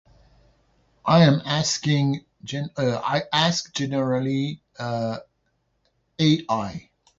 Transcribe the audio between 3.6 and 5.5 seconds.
generally AI.